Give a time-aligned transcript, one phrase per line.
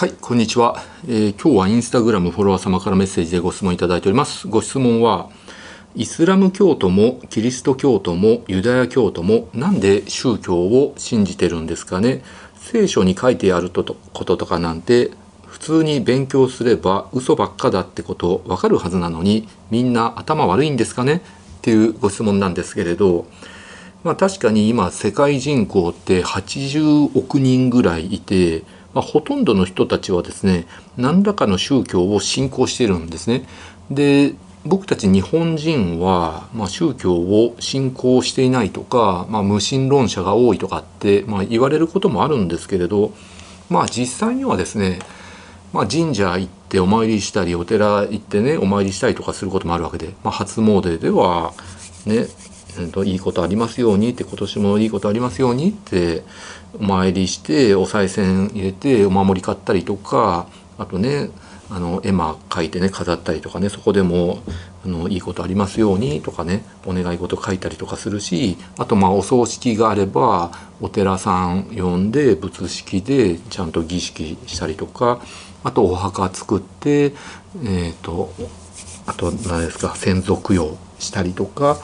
[0.00, 4.48] はいこんにちは、えー、今日はインスタグラムフォロワー様からメッセージでご質問いただいております。
[4.48, 5.28] ご質問は
[5.94, 12.22] イスラム教徒もキリスト教徒もユダヤ教徒もなんで宗教を信じてるんですかね？
[12.56, 15.10] 聖書に書いてあることとかなんて
[15.46, 21.16] 普通に勉強すれば嘘ばっかだってことわかるはずなのにみんな頭悪いんですかね？
[21.16, 23.26] っていうご質問なんですけれど
[24.02, 28.62] まあ確かに今世界人口って80億人ぐらいいて
[28.94, 30.66] まあ、ほとんどの人たちはですね
[30.96, 33.46] 何らかの宗教を信仰しているんですね。
[33.90, 43.14] で僕たち日本人は、まあ、宗教を信仰していないとか、まあ、無神論者が多いとかって、まあ、言われることもあるんですけれど、
[43.70, 44.98] まあ、実際にはですね、
[45.72, 51.54] まあ、神社行ってお参りしたりお寺行ってねお参りしたりとかすることもあるわけで、まあ、初詣では
[52.04, 52.26] ね
[52.78, 56.22] えーと、いいことありますようにって今年もいいことありますようにって
[56.78, 60.46] お参りしてお賽銭入れてお守り買ったりとか
[60.78, 61.30] あとね
[61.70, 64.40] あの絵馬書いてね飾ったりとかねそこでも
[64.84, 75.20] あのいいことありますようにとかねお願い事書いたりとかするしあとまあお葬式があればお寺さん呼んで仏式でちゃんと儀式したりとか
[75.62, 78.32] あとお墓作ってえっ、ー、と
[79.06, 81.78] あと何ですか先祖供養したりとか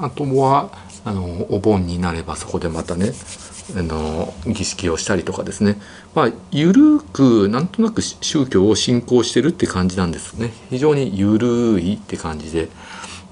[0.00, 0.70] あとは
[1.04, 3.12] あのお盆になればそこでまたね
[3.76, 5.76] あの儀式をしたりとかですね。
[6.14, 10.52] まあ緩くなんとなく宗教を信仰してるって感じなんですね。
[10.70, 12.68] 非常に緩いって感じで、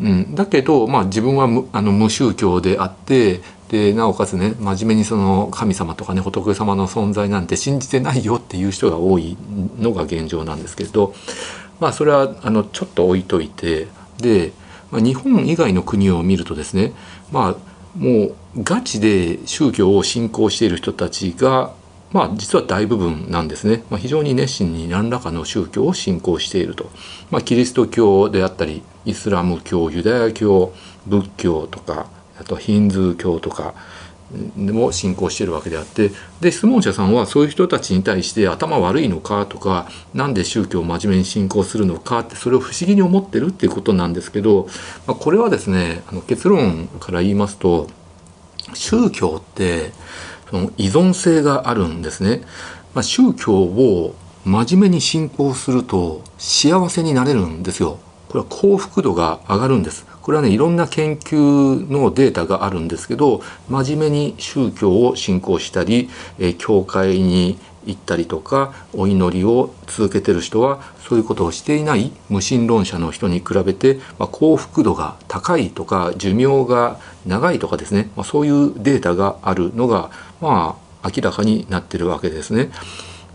[0.01, 9.37] うん、だけど、まあ、自分は無あの無宗教であってでなおかつね真面目にその神様とかね仏様の存在なんて信じてないよっていう人が多い
[9.79, 11.15] のが現状なんですけれど
[11.81, 14.53] まあそれはあのちょっと置いといてで
[14.91, 16.93] まあ、日本以外の国を見るとですね
[17.31, 21.73] まあもうガチで宗教を信仰している人たちが
[22.13, 26.91] まあ実は大部分なんですね、まあ、非常に熱心に何らかの宗教を信仰していると、
[27.31, 30.73] まあ、キリスト教であったりイスラム教ユダヤ教
[31.07, 32.07] 仏教とか
[32.41, 33.75] あとヒンズー教とか
[34.57, 44.69] も信仰しているわけであってで質問者さんはそういう人たちに対して頭悪いのかとか何で宗教を真面目に信仰するのかってそれを不思議に思ってるっていうことなんですけど、
[45.07, 47.89] まあ、これはですねあの結論から言いますと
[48.75, 49.93] 宗教って
[50.51, 52.43] その依存性があるんですね。
[52.95, 57.99] まあ、宗教を真面目に信仰すると幸せになれるんですよ。
[58.29, 60.07] これは幸福度が上がるんです。
[60.29, 63.41] これはねいろんな研究のデータがあるんですけど
[63.71, 80.11] 真面目に宗教を信仰したり、え教会に行ったりとかお祈りを続けてる人はそういうことをしていない無神論者の人に比べて、まあ、幸福度が高いとか寿命が長いとかですね、まあ、そういうデータがあるのが
[80.43, 82.71] まあ明らかになってるわけですね。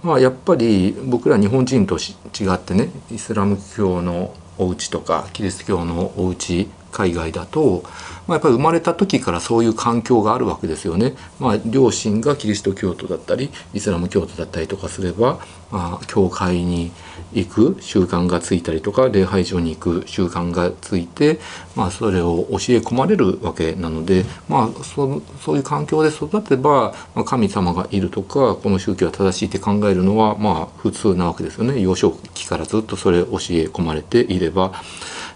[0.04, 7.84] まあ、やっぱり僕ら日本人と違ってねイスラム教のお家とかキリスト教のお家海外だと、
[8.28, 11.16] まあ、やっぱり生まれた時からそういう環境があるわけですよね。
[11.40, 15.40] まあ、両親がキリスト教徒だったりイスラム教徒だったりとかすれば、
[15.72, 16.92] まあ、教会に
[17.34, 21.40] 行く習慣がついたりとか礼拝所に行く習慣がついて、
[21.76, 33.34] まあ、それを教え込まれるわけなので、まあ、そそういう環境で育てば、まあ、神様がいるとかこの宗教は正しいって考えるのはまあ普通なわけですよね幼少期からずっとそれ教え
[33.68, 34.74] 込まれていれば。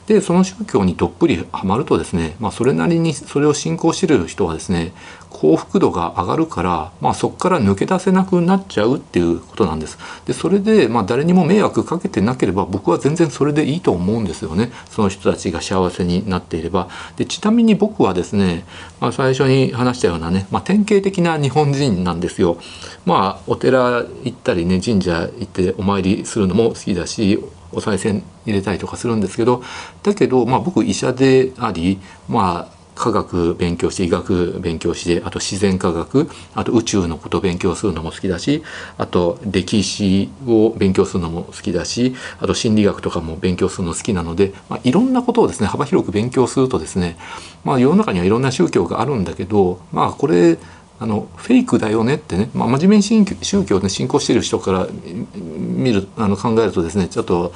[0.07, 4.93] でその宗教にどっぷりはまるとですね、まあ、それなりにそれを信仰している人はですね
[5.29, 9.97] 幸福度が上がるから、まあ、そこから抜け出せなくなっちゃうっていうことなんです。
[10.25, 16.89] でそれで、まあ、誰にも迷惑かけてなければ僕は全然それでいいと思うんですよねその人たちが幸せになっていれば。
[17.17, 18.65] でちなみに僕はですね、
[19.01, 22.57] まあ、最初に話したようなね、まあ、典型的な日本人なんですよ。
[23.05, 29.63] まあお寺行ったりね神社行ってお参りするのも好きだしお賽銭入れたりとかするんですけど
[30.03, 38.63] だけど、まあ、僕医者でありまあ科学勉強して医学勉強してあと自然科学あと宇宙のこと勉強するのも好きだし
[38.97, 47.17] あと歴史を勉強するのも好きだしあと心理学とかも勉強するの好きなので、まあ、いろんなことをですね幅広く勉強するとですね、
[47.63, 50.57] まあ、世の中にはいろんな宗教があるんだけどまあこれ
[50.99, 54.87] あのフェイクだよねってね、まあ、真面目に宗教で信仰している人から
[55.35, 57.53] 見るあの考えるとですねちょっと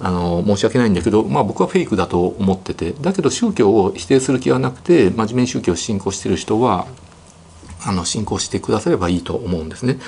[0.00, 2.92] あの申し訳ないんだけど、まあ、僕はフェイクだと思ってて。
[2.92, 6.86] だけど宗教を否定する気はなくて真面目に宗教を信仰している人は
[7.82, 9.98] あの信仰してくださればいいと思うんですね。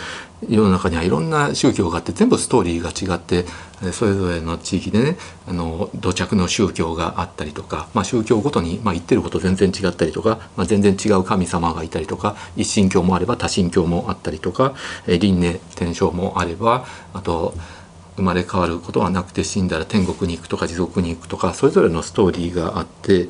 [0.49, 3.45] 世の中にはいろんな宗教があって全部ストーリーが違って
[3.93, 5.17] それぞれの地域でね
[5.47, 14.75] あの土着の宗教があったりとか、まあ、宗教ごとに、まあ、言ってること全然違ったりとか、まあ、全然違う神様がいたりとか一神教もあれば多神教もあったりとか
[15.07, 17.55] 輪廻転生もあればあと
[18.17, 23.29] 生まれ変わることはなくて死んだら天国に行くとか地獄に行くとかそれぞれのストーリーがあって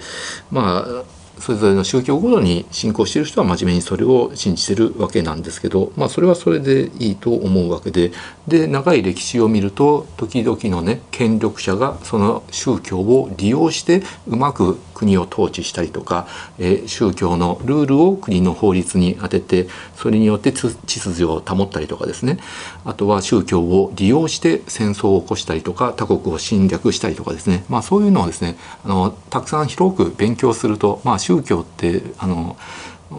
[0.51, 8.13] まあそれぞれの宗教ごとに信仰している人は真面目にそれを信じてるわけなんですけど、まあ、それはそれでいいと思うわけで
[8.47, 16.29] で長い歴史を見ると時々のね権力者がその宗教を利用してうまく国を統治したりとか、
[16.59, 19.67] え、宗教のルールを国の法律に当てて
[19.97, 22.39] それによって秩序を保ったりとかですね
[22.85, 32.57] あとは宗教を利用して戦争を起こしたりとか他国を侵略したりとかですね、まあ、そういうのをですねあのたくさん広く勉強すると、まあ、宗教ってあの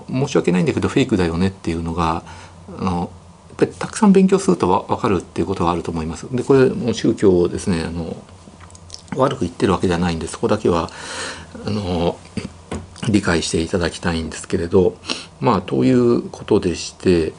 [0.10, 2.24] 申し訳ないんだけどフェイクだよねっていうのが
[2.80, 3.12] あの
[3.50, 6.28] やっぱりたくさん勉強すると分かるっていうことがあると思います。
[6.36, 8.16] でこれも宗教をですねあの
[9.16, 10.90] 悪く言ってるわけじゃないんでそこだけは
[11.66, 12.18] あの
[13.10, 14.96] 理解していただきたいんですけれど
[15.40, 17.34] まあということでして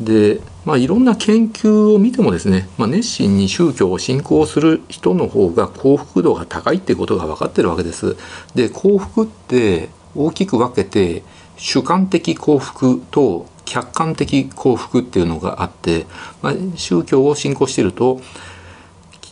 [0.00, 8.16] で、まあ、いろんな研究を見てもですね、まあ、熱心に宗教を信仰する人の方が幸福度が高いっていうことが分かってるわけです。
[8.54, 11.22] で幸福って大きく分けて
[11.56, 16.06] 主観的幸福と客観的幸福っていうのがあって、
[16.42, 18.20] まあ、宗教を信仰していると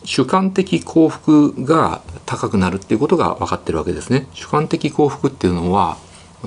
[0.09, 4.27] 主観的幸福が高くなるっていうことが分かってるわけですね。
[4.33, 5.97] 主観的幸福っていうのは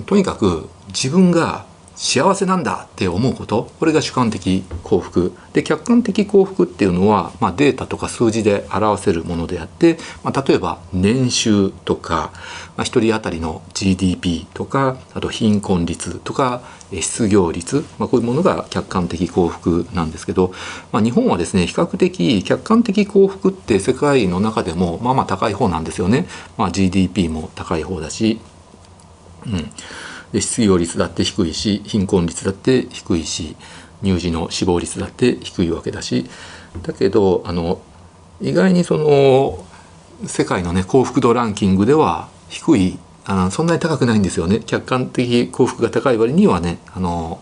[0.07, 1.65] とにかく自分が
[1.95, 12.33] 幸せなんだって思うことこれが主観的幸福で客観的幸福っていうのは、まあ、データとか数字で表せるものであって、まあ、例えば年収とか、
[12.77, 20.53] まあ、1人当たりの GDP とかあと貧困率とか失業率、まあ、こういうものが客観的幸福なんですけど、
[20.91, 26.27] まあ、日本はですね比較的客観的幸福って世界の中でもまあまあ高い方なんですよね、
[26.57, 28.41] まあ、GDP も高い方だし、
[29.47, 29.71] うん、
[30.33, 33.57] で失業率だって低いし貧困率だって低いし
[34.03, 36.27] 乳児の死亡率だって低いわけだし。
[36.81, 37.81] だけどあの
[38.41, 39.65] 意外にその
[40.27, 47.41] 世界のね幸福度ランキングでは低いあのそんなに高くないんですよね客観的幸福が高い割にはねあの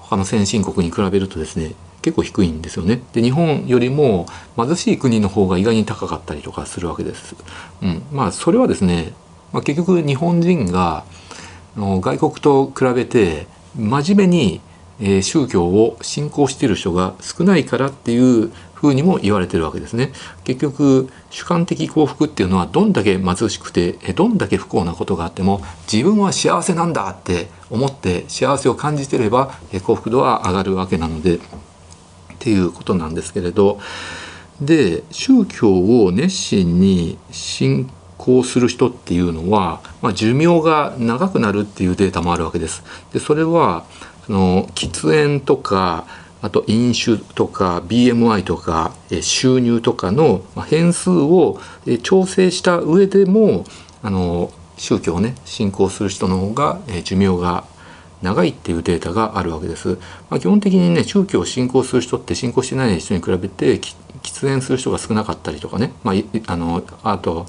[0.00, 3.02] 他の先進国に比べるとですね結構低いんですよね。
[3.12, 7.34] で日本よりも貧しい国の方が意外に高かったりとかするわけです。
[7.82, 9.12] うん、まあそれはですね、
[9.52, 11.04] まあ、結局日本人が
[11.76, 14.60] あの外国と比べて真面目に、
[15.00, 20.12] えー、宗教を信仰している人が少ないからっていうふうにも言われてるわけですね。
[20.44, 25.60] 結局主観的幸福っていうのはどんだけ貧しくてどんだけ不幸なことがあっても
[25.90, 29.52] 自分は幸せなんだって思って幸せを感じてれば
[29.82, 31.40] 幸福度は上がるわけなのでっ
[32.38, 33.80] ていうことなんですけれど
[34.60, 42.82] で宗教を熱心に信行する人っていうのは、まあ、寿命が長くなるっていうデータもあるわけです。
[43.12, 43.84] でそれは
[44.28, 46.06] の喫煙とか
[46.40, 51.58] あと飲酒とか BMI とか収入とかの変数を
[52.02, 53.64] 調整した上でも
[54.02, 57.64] あの宗教をね信仰する人の方が寿命が
[58.22, 59.98] 長いっていうデータがあるわけです。
[60.28, 66.14] まあ、基本的にね宗教を信仰する人って信仰してない人に比べて喫煙する人が少なかったりとかね、まあ、
[66.46, 67.46] あのあと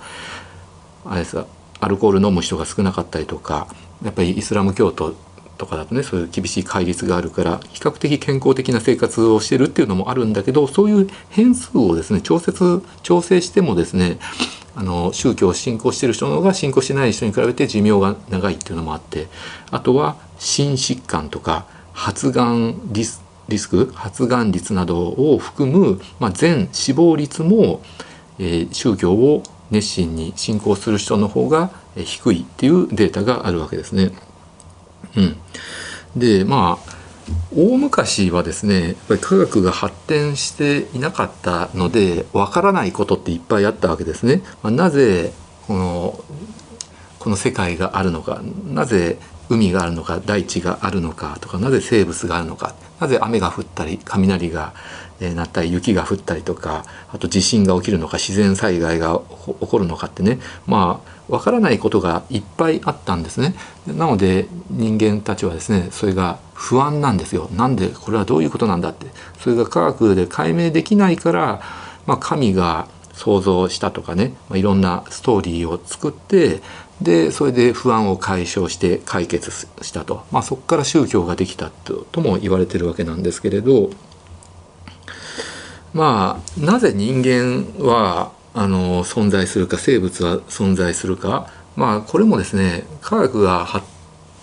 [1.05, 1.43] あれです
[1.79, 3.67] アルコール飲む人が少なかったりとか
[4.03, 5.15] やっぱりイスラム教徒
[5.59, 14.19] とかだとねそういう厳しい戒律があるから比較的健康的な生活をしてるっていうのもあるんだけどそういう変数をですね調節調整してもですね
[14.75, 19.27] あの宗教を信仰してる人の方が信仰してない人に比べて寿命が長いっていうのもあって
[19.69, 23.21] あとは心疾患とか発がんリス
[23.69, 27.81] ク発がん率などを含む、まあ、全死亡率も、
[28.39, 34.11] えー、宗教を熱心に信仰する人の方が低いっていうデータがあるわけですね。
[35.15, 35.37] うん、
[36.15, 36.99] でまあ
[37.55, 44.41] 大昔はですねやっぱり科学が発展していなかったのでわからないことっていっぱいあったわけですね。
[44.63, 45.31] まあ、なぜ
[45.67, 46.23] この
[47.19, 54.73] この世界があるのかなぜ海があるのか大地があるのかとかなぜ生物があるのかなぜ雨が降ったり雷が
[55.19, 59.21] 鳴ったり雪が降ったりとかあと地震が起きるのか自然災害が
[59.59, 63.53] 起こるのかってねまあわからないことがいっぱいあったんですね。
[63.85, 67.49] なので人間たちはですねそれが不安なんですよ。
[67.55, 69.07] なんでこれはどういうことなんだって
[69.39, 71.61] それが科学で解明できないから、
[72.07, 76.61] まあ、神が想像したとかね、まあ、いろんなストーリーを作って
[77.01, 83.89] でそれで不安を解消して解決したと、まあ、そこから宗教ができたととも言われてるわけなんですけれど
[85.93, 93.85] まあなぜ人間はあの存在するか生物は存在するかまあこれもですね科学が発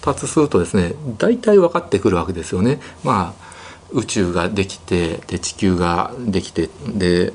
[0.00, 2.80] 達するとですね大体分かってくるわけですよね。
[3.02, 3.46] まあ
[3.92, 7.32] 宇宙ができてで地球ができてで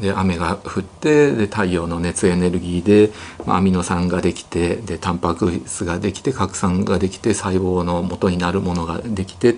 [0.00, 3.10] で雨が降ってで太陽の熱エネルギーで、
[3.46, 9.54] まあ、アミノ酸ができてでタンパク質ができて核酸ができて細胞の元になるものができて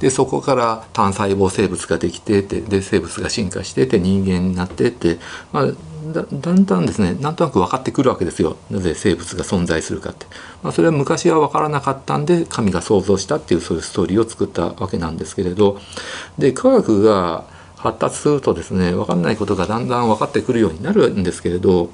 [0.00, 5.18] でそこから単細胞生物ができてで生物が進化してて人間になってって、
[5.52, 5.66] まあ、
[6.12, 8.56] だだんだんですねなんとなく分かってくるわけですよ。
[8.70, 10.26] なぜ生物が存在するかって、
[10.62, 15.80] まあ、それは昔は分からなかったんで神が創造したっていうそういうストーリーを作ったわけなんですけれど。
[16.38, 17.44] で科学が
[17.84, 21.90] 発達するとですね分かんないことがだんだん分かってくるようになるんですけれど、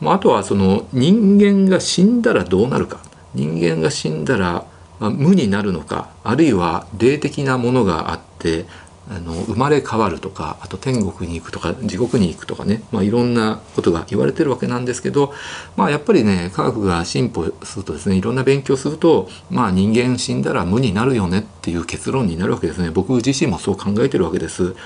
[0.00, 3.00] まあ、あとはその人間が死んだらどうなるか。
[3.32, 4.66] 人間が死んだら、
[4.98, 6.10] 無になるのか。
[6.24, 8.66] あるいは霊的なものがあって
[9.10, 15.34] あの生まれ変わるとかあと天国に行くとか地獄に行くとかね、まあ、いろんなことが言われてるわけなんですけど、
[15.76, 22.90] まあ、やっぱりね科学が進歩するとですねいろんな勉強すると、まあ、人間死んだら無になるよねっていう結論になるわけですね。
[22.90, 24.76] 僕自身もそう考えてるわけです。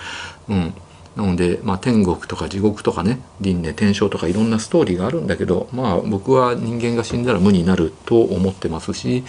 [0.48, 0.74] うん
[1.16, 9.22] なので、まあ、天国とか地獄とかね輪廻転生とかいろんなストーリーがあるんだけど、まあ、僕は人間が死んだら無になると思ってますし、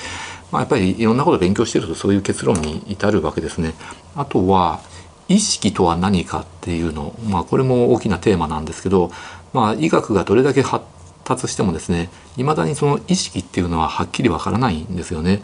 [0.52, 3.74] まあ、やっぱりいろんなこと勉強してるとそういう結論に至るわけですね。
[4.16, 4.82] あとは
[5.28, 9.12] 意識とは何かっていうの、まあ、これも大きなテーマなんですけど、
[9.54, 10.86] まあ、医学がどれだけ発
[11.24, 15.42] 達してもですね未だにその意識っていうのははっきりわからないんですよね。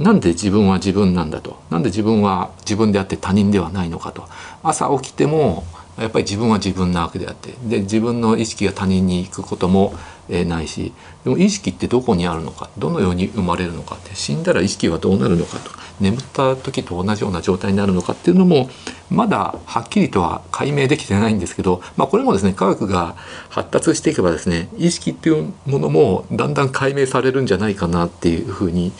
[0.00, 1.58] なんで自分は自分なんだと？
[1.68, 4.24] なんで自分は自分であって他人ではないのかと？
[4.62, 5.64] 朝起きても
[5.98, 9.94] やっぱり自分は自分なわけであってで自分の意識が他人に行くことも、
[10.28, 10.92] え、ないし
[11.24, 15.70] でも意識ってどこにあるのかどのように生まれるのかって死んだら意識はどうなるのかと
[16.00, 18.70] 眠った時と同じような状態になるのかっていうのも
[19.10, 23.16] まだはっきりとは解明できてないんですけど、まあ、これもですね科学が
[23.48, 28.92] 発達していけばですね意識っていうものもだんだん解明されるんじゃないかなっていうふうに、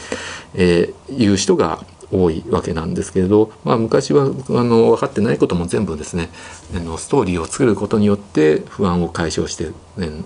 [0.54, 6.28] えー、言う人が多いわけなんですけれど、まあ、昔はあの分かってないことも全部ですね
[6.74, 10.24] あのストーリーを作ることによって不安を解消して、ね、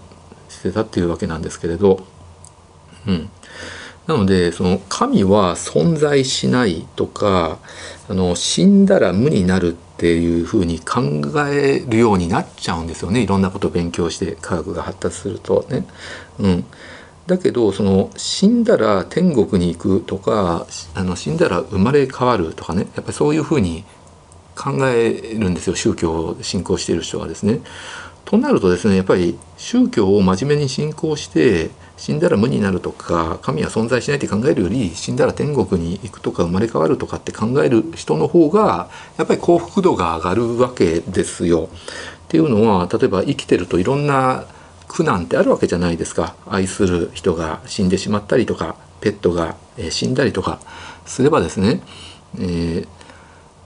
[0.49, 2.07] してたっていうわけなんですけれど、
[3.07, 3.31] うん、
[4.07, 7.59] なのでその神は存在しないとか
[8.09, 11.03] あの死んだら無になるっていうふうに考
[11.49, 13.23] えるようになっちゃうんですよね。
[13.23, 15.87] いろんなことを勉強して科学が発達するとね。
[16.41, 16.65] うん。
[17.27, 23.85] だけどその死んだら天国に行くとかあの死んだら生まれ変わるとかねやっぱりそういうふうに
[24.55, 27.61] 考えるんですよ宗教を信仰している人はですね。
[28.25, 38.89] となるとですねやっぱり宗教を真面目に信仰して死んだら無になるとか神は存在しないって考えるより死んだら天国に行くとか生まれ変わるとかって考える人の方が
[39.19, 41.69] やっぱり幸福度が上がるわけですよ。
[42.25, 44.47] っていうのは例えば生きてるといろんな
[44.95, 46.37] 苦難ってあるわけじゃないですか。
[46.47, 49.57] 愛する人が死んでしまったりとかペットが
[49.91, 50.61] 死んだりとか
[51.05, 51.83] すればですね、
[52.39, 52.89] えー、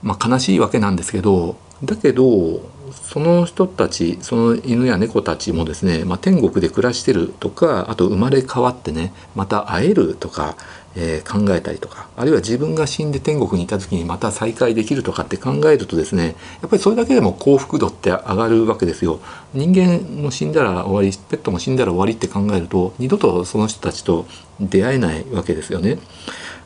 [0.01, 10.55] まあ、悲しいわけなんですけどだけどその人たちその犬や猫たちもですね、まあ、天国で暮らしてるとかあと生まれ変わってねまた会えるとか、
[10.95, 19.19] えー、考えたりとかあるいは自分が死んで天国にいた時にまた再会できるとかって考えるとですねやっぱりそれだけでも幸福度って上がるわけですよ。
[19.53, 24.25] 人間も死んだら終わりペットも死んだら終わりって考えると二度とその人たちと
[24.59, 25.97] 出会えないわけですよね。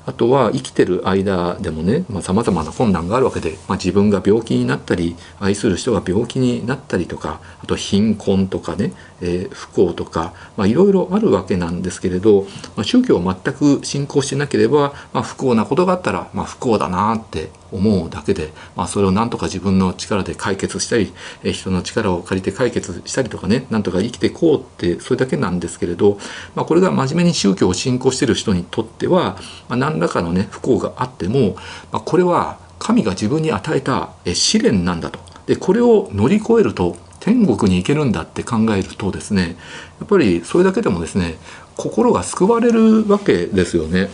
[0.06, 12.44] あとは生きてる間でもねさまざ、まな困難があるわけで、まあ、自分が病気になったり愛する人が病気になったりとかあと貧困とかね、えー、不幸とかまいろいろあるわけなんですけれど、
[12.76, 21.14] まあ、宗教を全く信仰してなければ、まあ、不幸なことがあったら、まあ、不幸だなって思うだけで、まあ、それをなんとか自分の力で解決したり、
[21.44, 26.18] え人の力を借りて解決したりとかねなんとか生きていこうってそれだけなんですけれど、
[26.54, 29.38] まあ、これが真面目に宗教を信仰してる人にとっては、
[29.70, 31.56] まあ、何らかのね不幸があっても、
[31.92, 35.20] まあ、これは神が自分に与えた試練なんだと。
[35.46, 39.56] でこれを乗り越えると天国に行けるんだって考えるとですね
[40.00, 41.38] やっぱりそれだけでもですね
[41.78, 44.10] 心が救われるわけですよね。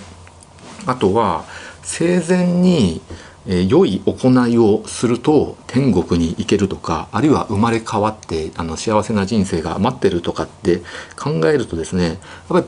[0.85, 1.43] あとは
[1.81, 3.01] 生前に
[3.47, 10.83] え良い行いをすると天国に行けるとかあるいは生まれ変わってあの幸せな人生が待ってるとかって
[11.17, 12.17] 考えるとですねやっ
[12.49, 12.65] ぱり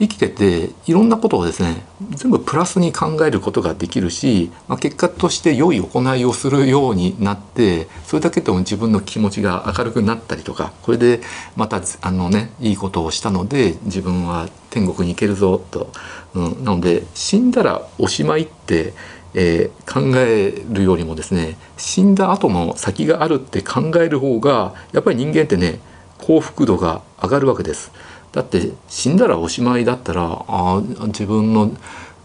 [0.00, 11.20] 生きてていろんなことをですね全部プラスに考えることができるし、まあ、結果として良い行いをするようになってそれだけでも自分の気持ちが明るくなったりとかこれで
[11.56, 15.92] またあのねいいことをしたので自分は天国に行けるぞと、
[16.34, 18.94] うん、なので死んだらおしまいって
[19.36, 25.80] えー、考えるよりもですね死んだ後の先があるって考える方がやっぱり人間ってね
[26.18, 27.92] 幸福度が上がるわけです。
[28.34, 31.70] だって死んだらおしまいだったらあ自分の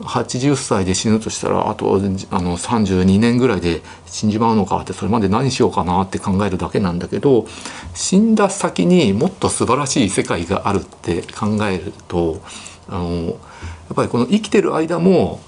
[0.02, 2.00] 80歳で死ぬとしたらあとあ
[2.42, 7.46] の32年ぐらいで死んじまうのかってそれまで何しようかなって考えるだけなんだけど
[7.94, 12.42] 死んだ先にもっと素晴らしい世界があるって考えると
[12.88, 13.36] あのやっ
[13.96, 15.42] ぱりこの生きてる間も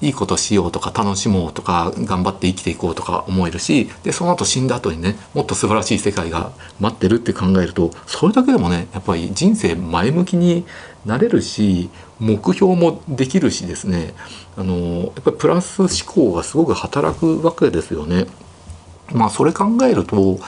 [0.00, 10.64] いいことしようとか楽しもうとか頑張って生きていこうとか思えるしでその後死んだ後にねもっと素晴らしい世界が待ってるって考えるとそれだけでもねやっぱり人生前向きに
[11.04, 14.14] なれるし目標もできるしですね
[14.56, 18.26] あのやっぱりプラス思考がすごく働くわけですよね。
[19.12, 20.38] まあそれ考えると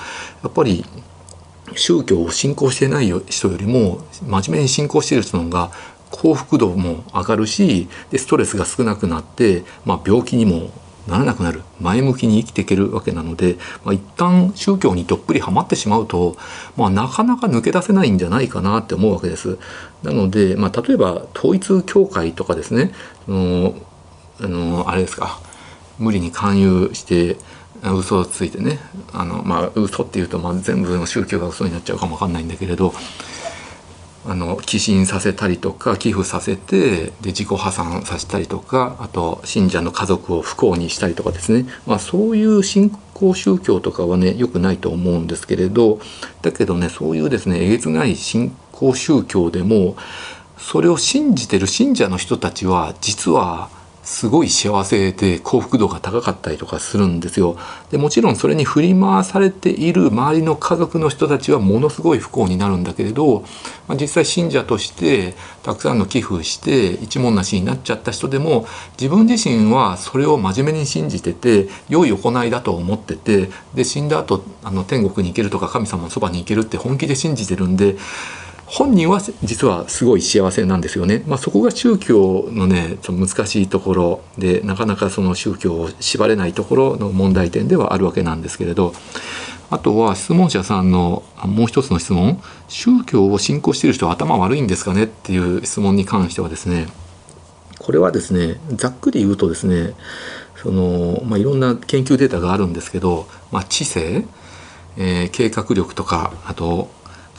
[0.43, 0.85] やっぱり
[1.75, 5.71] 宗教を信仰してない人よりも真面目に信仰してる人の方が
[6.13, 10.71] 幸福度も上がるしでストレスが少なくなって、まあ、病気にも
[11.09, 16.37] ならなくなる前向きに生きていけるわけなので、まあ、一旦宗教にどっぷりハマってしまうと、
[16.77, 19.59] まあ、なかなか抜け出せないんじゃないかなって思うわけです。
[20.05, 22.93] なので、まあ、例えば統一教会とかですね
[23.29, 23.75] あの
[24.41, 25.41] あのあれですか
[25.99, 27.37] 無理に勧誘して
[27.83, 28.79] 嘘をついてね
[29.13, 32.93] あのまあ嘘っていうとまあ全部の宗教が嘘になっちゃうかもわかんないんだけれど
[34.25, 45.99] あの寄進させたりとか寄付させてで自己破産させたりとかあと信者の家族を不幸にしたりとかですね、まあ、そういう信仰宗教とかはねよくないと思うんですけれど
[46.43, 49.97] だけどねそういうですねえげつない信仰宗教でも
[50.57, 53.71] それを信じてる信者の人たちは実は
[54.03, 57.57] すごい幸せで幸福度が高かったりとかするんですよ。
[57.91, 63.45] でもちろんそれに振り回されている周りの家族の人たちはものすごい不幸になるんだけれど、
[63.87, 68.67] まあ、実際信者としてたくさんの寄付して一文なしになっちゃった人でも
[69.01, 77.97] 自分自身はそれを真面目に信じてて良い行いだと思っててで死んだ後あの天国に行けるとか神様のそばに行けるって本気で信じてるんで
[78.75, 81.23] 本人は実はすごい幸せなんですよね。
[81.27, 88.95] まあ、そこが宗教のねその難しいところでなかなかその宗教を縛れないところの問題点ではあるわけなんですけれど
[89.69, 96.87] あとは質問者さんのもう一つの質問宗教を信仰している人は頭悪いんですかねっていう質問に関してはですね
[97.79, 99.93] これはですねざっくり言うとですね
[100.57, 104.25] その、まあ、いろんな研究データがあるんですけど、まあ、知性、
[104.97, 106.89] えー、計画力とかあと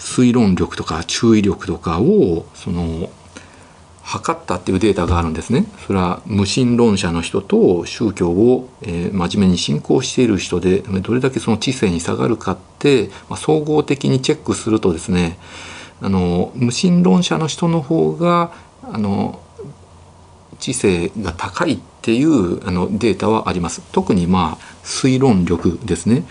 [0.04, 3.10] 推論力とか注意力とかをその
[4.02, 5.66] 測ったっていうデータがあるんですね。
[5.88, 15.38] それは無神論者の人と宗教を、えー、真面目に信仰している人でどれだけその知性に下がるかって、まあ、総合的にチェックするとですね
[16.02, 18.52] あの無神論者の人の方が
[18.84, 19.40] あの
[20.60, 23.82] 知性が高いっていうあのデータはあります。
[23.94, 26.26] 特にまあ推論力ですね。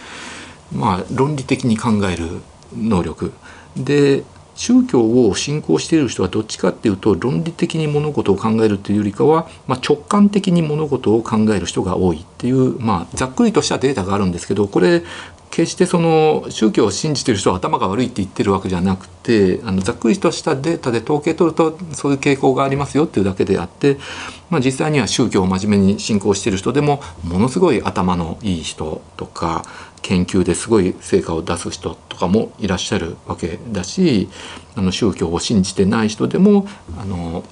[0.74, 2.42] まあ論理的に考える
[2.76, 3.32] 能力
[3.76, 15.02] で宗教を信仰している人はどっちかっていうと論理的に物事を考えるというよりかは、まあ、直感的に物事を考える人が多いっていう、まあ、ざっくりとしたデータがあるんですけどこれ
[15.52, 23.98] 決してその宗教を信じてる人は頭が悪いって言ってるわけじゃなくてあのざっくりとしたデータで統計取るとそういう傾向がありますよっていうだけであって、
[24.48, 29.62] まあ、実際には宗教を真面目に信仰している人でもものすごい頭のいい人とか
[30.02, 34.28] 研究ですごい成果を出す人とかもいらっしゃるわけだし
[34.76, 36.66] あの宗教を信じてない人でも
[36.98, 37.44] あの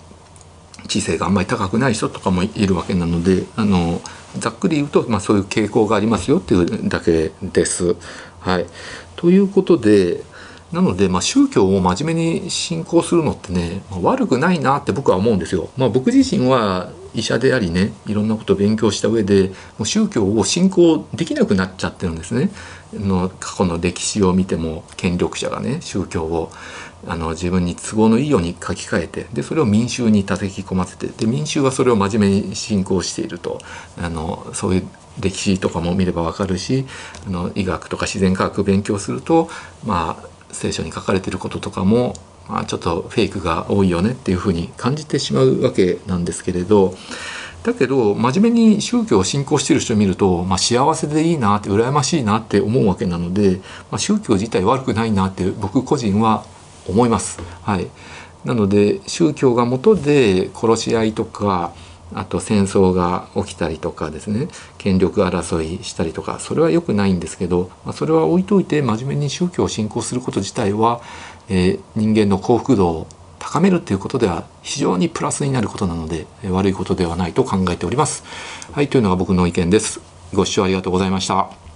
[0.89, 4.01] 知性があんまり高くない人とかもいるわけなのであの
[4.39, 7.97] ざっくり言うと、まあ、そういう傾向がありますよっていうだけです。
[8.41, 8.67] はい、
[9.17, 10.23] ということで
[10.73, 15.69] なので、まあ、宗教を真面目に信仰するのってね、悪くないなって僕は思うんですよ。
[15.77, 22.51] まあ、僕自身は医者でありねいろんなことを勉強した上でもう宗教を信仰できなくなっちゃってるんですね。
[22.93, 26.51] の過去の歴史を見ても権力者がね宗教を
[27.07, 33.61] あの自分に都合のいいように書き換えてでそれを民衆に叩き込ませてで民衆はそれを真面目に信仰していると
[33.97, 34.89] あのそういう
[35.21, 36.87] 歴史とかも見ればわかるし
[37.27, 39.49] あの医学とか自然科学勉強すると
[39.85, 42.15] まあ聖書に書かれてることとかも、
[42.59, 46.95] あ、ちょっとフェイクが多いよねっていうふうに感じてしまうわけなんですけれど
[47.63, 53.61] だけど真面目に宗教を信仰してる人を見ると、まあ、幸せでいいなって羨ましいなって思うわけなので、
[53.91, 56.45] まあ、宗教自体悪くないなって僕個人は
[56.89, 57.41] 思います。
[57.63, 57.89] はい
[58.45, 61.75] なので宗教が元で殺し合いとか
[62.15, 71.01] あと戦争が起きたりとかですね権力争いしたりとかそれは良くないんですけど、まあ、それは置いといて真面目に宗教を信仰すること自体は、
[71.49, 73.07] えー、人間の幸福度を
[73.39, 78.23] 高めるということでは非常にプラスになることなのでえ悪いことではないと考えております。
[78.73, 80.01] はいというのが僕の意見です。
[80.33, 81.70] ご視聴ありがとうございました。